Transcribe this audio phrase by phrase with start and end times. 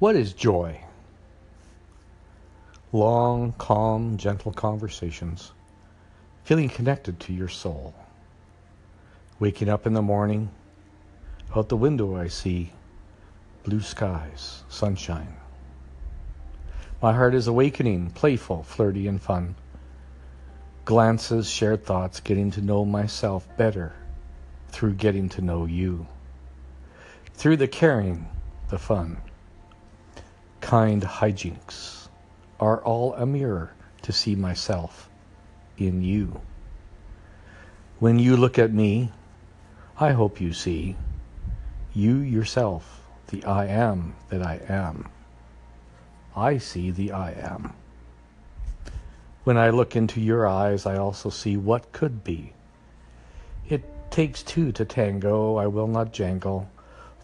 [0.00, 0.80] What is joy?
[2.90, 5.52] Long, calm, gentle conversations,
[6.42, 7.94] feeling connected to your soul.
[9.38, 10.52] Waking up in the morning,
[11.54, 12.72] out the window I see
[13.62, 15.36] blue skies, sunshine.
[17.02, 19.54] My heart is awakening, playful, flirty, and fun.
[20.86, 23.92] Glances, shared thoughts, getting to know myself better
[24.70, 26.06] through getting to know you.
[27.34, 28.30] Through the caring,
[28.70, 29.20] the fun.
[30.70, 32.06] Kind hijinks
[32.60, 35.10] are all a mirror to see myself
[35.76, 36.42] in you.
[37.98, 39.10] When you look at me,
[39.98, 40.94] I hope you see
[41.92, 45.08] you yourself, the I am that I am.
[46.36, 47.72] I see the I am.
[49.42, 52.52] When I look into your eyes, I also see what could be.
[53.68, 56.70] It takes two to tango, I will not jangle.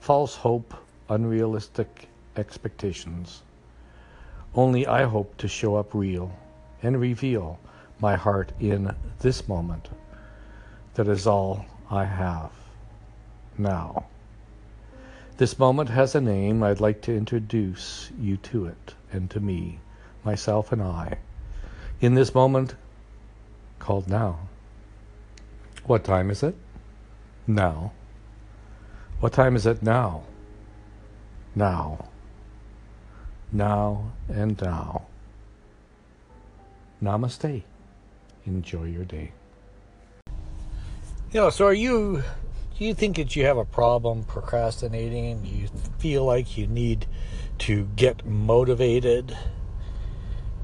[0.01, 0.75] False hope,
[1.09, 3.43] unrealistic expectations.
[4.55, 6.33] Only I hope to show up real
[6.83, 7.59] and reveal
[8.01, 9.89] my heart in this moment.
[10.95, 12.51] That is all I have
[13.59, 14.07] now.
[15.37, 16.63] This moment has a name.
[16.63, 19.79] I'd like to introduce you to it and to me,
[20.25, 21.19] myself and I,
[22.01, 22.75] in this moment
[23.79, 24.39] called now.
[25.85, 26.55] What time is it?
[27.47, 27.93] Now.
[29.21, 30.25] What time is it now?
[31.55, 32.09] Now.
[33.57, 35.07] Now and now.
[37.03, 37.63] Namaste.
[38.45, 39.33] Enjoy your day.
[41.33, 42.23] You know, so are you
[42.79, 45.43] do you think that you have a problem procrastinating?
[45.43, 45.69] Do you
[45.99, 47.07] feel like you need
[47.61, 49.29] to get motivated?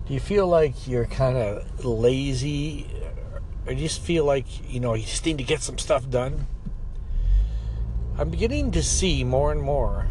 [0.07, 2.87] Do you feel like you're kind of lazy?
[3.67, 6.11] Or do you just feel like, you know, you just need to get some stuff
[6.11, 6.47] done?
[8.19, 10.09] I'm beginning to see more and more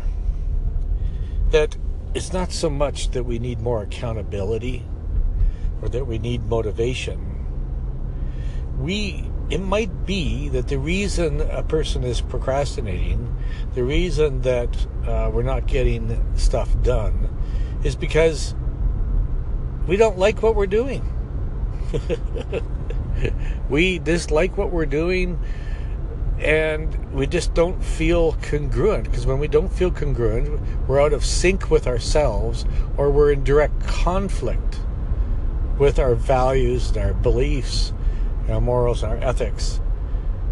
[1.51, 1.77] that
[2.13, 4.85] it's not so much that we need more accountability
[5.81, 7.27] or that we need motivation.
[8.79, 13.35] We it might be that the reason a person is procrastinating,
[13.75, 17.29] the reason that uh, we're not getting stuff done,
[17.83, 18.55] is because
[19.87, 21.05] we don't like what we're doing.
[23.69, 25.37] we dislike what we're doing
[26.41, 31.23] and we just don't feel congruent because when we don't feel congruent, we're out of
[31.23, 32.65] sync with ourselves
[32.97, 34.79] or we're in direct conflict
[35.77, 37.93] with our values and our beliefs
[38.41, 39.79] and our morals, and our ethics.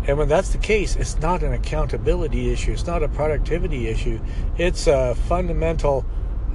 [0.07, 2.71] And when that's the case, it's not an accountability issue.
[2.71, 4.19] It's not a productivity issue.
[4.57, 6.05] It's a fundamental,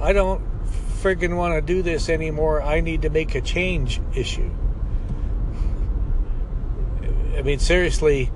[0.01, 0.41] I don't
[1.01, 2.61] friggin' want to do this anymore.
[2.61, 4.49] I need to make a change issue.
[7.37, 8.31] I mean, seriously,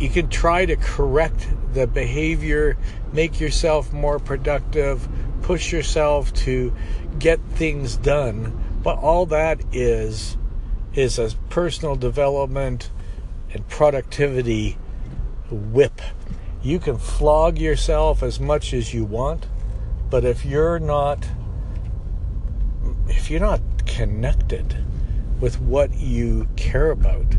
[0.00, 2.76] you can try to correct the behavior,
[3.12, 5.08] make yourself more productive,
[5.42, 6.74] push yourself to
[7.18, 10.36] get things done but all that is
[10.94, 12.90] is a personal development
[13.52, 14.78] and productivity
[15.50, 16.00] whip.
[16.62, 19.46] You can flog yourself as much as you want,
[20.10, 21.28] but if you're not
[23.08, 24.84] if you're not connected
[25.40, 27.36] with what you care about,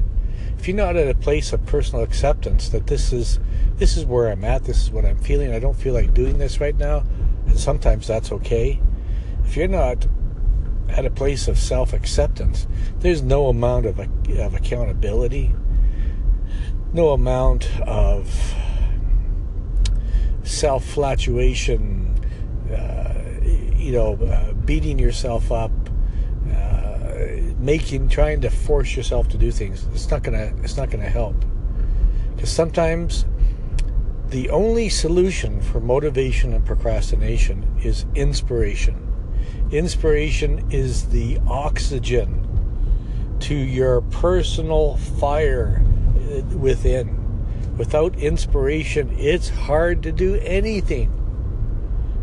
[0.60, 3.40] if you're not at a place of personal acceptance that this is
[3.78, 6.38] this is where I'm at, this is what I'm feeling, I don't feel like doing
[6.38, 7.04] this right now,
[7.48, 8.80] and sometimes that's okay.
[9.46, 10.06] If you're not
[10.90, 12.68] at a place of self acceptance.
[13.00, 15.54] There's no amount of, of accountability,
[16.94, 18.54] no amount of
[20.44, 22.20] self flatulation,
[22.72, 23.14] uh,
[23.78, 25.72] you know, uh, beating yourself up,
[27.60, 29.86] making, trying to force yourself to do things.
[29.94, 31.36] It's not gonna, it's not gonna help.
[32.36, 33.26] Because sometimes
[34.30, 39.06] the only solution for motivation and procrastination is inspiration
[39.72, 42.46] Inspiration is the oxygen
[43.42, 45.84] to your personal fire
[46.18, 47.16] uh, within.
[47.78, 51.14] Without inspiration, it's hard to do anything.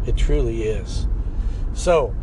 [0.06, 1.06] It truly is.
[1.72, 2.14] So,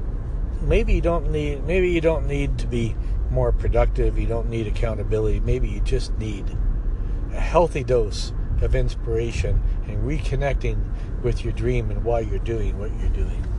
[0.61, 2.95] maybe you don't need maybe you don't need to be
[3.33, 5.39] more productive, you don't need accountability.
[5.39, 6.45] Maybe you just need
[7.33, 8.31] a healthy dose
[8.61, 10.79] of inspiration and reconnecting
[11.23, 13.52] with your dream and why you're doing what you're doing.